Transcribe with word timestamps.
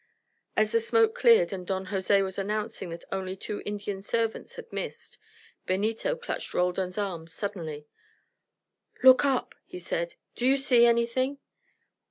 As 0.57 0.71
the 0.71 0.79
smoke 0.79 1.13
cleared 1.13 1.53
and 1.53 1.67
Don 1.67 1.85
Jose 1.93 2.23
was 2.23 2.39
announcing 2.39 2.89
that 2.89 3.03
only 3.11 3.35
two 3.35 3.61
Indian 3.67 4.01
servants 4.01 4.55
had 4.55 4.73
missed, 4.73 5.19
Benito 5.67 6.15
clutched 6.15 6.55
Roldan's 6.55 6.97
arm 6.97 7.27
suddenly. 7.27 7.85
"Look 9.03 9.23
up," 9.25 9.53
he 9.63 9.77
said. 9.77 10.15
"Do 10.33 10.47
you 10.47 10.57
see 10.57 10.87
anything? 10.87 11.37